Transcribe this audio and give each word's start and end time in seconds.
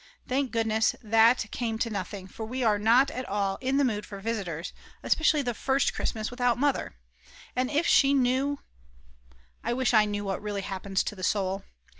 Thank 0.27 0.49
goodness 0.49 0.95
that 1.03 1.45
came 1.51 1.77
to 1.77 1.91
nothing, 1.91 2.25
for 2.25 2.43
we 2.43 2.63
are 2.63 2.79
not 2.79 3.11
at 3.11 3.29
all 3.29 3.59
in 3.61 3.77
the 3.77 3.83
mood 3.85 4.03
for 4.03 4.19
visitors, 4.19 4.73
especially 5.03 5.43
the 5.43 5.53
first 5.53 5.93
Christmas 5.93 6.31
without 6.31 6.57
Mother. 6.57 6.95
And 7.55 7.69
if 7.69 7.85
she 7.85 8.11
knew 8.15 8.61
I 9.63 9.73
wish 9.73 9.93
I 9.93 10.05
knew 10.05 10.23
what 10.25 10.41
really 10.41 10.61
happens 10.63 11.03
to 11.03 11.15
the 11.15 11.21
soul. 11.21 11.65